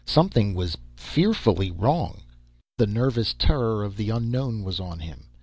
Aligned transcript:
Something 0.03 0.55
was 0.55 0.79
fearfully 0.95 1.69
wrong! 1.69 2.21
The 2.79 2.87
nervous 2.87 3.35
terror 3.37 3.83
of 3.83 3.97
the 3.97 4.09
unknown 4.09 4.63
was 4.63 4.79
on 4.79 4.97
him. 4.97 5.27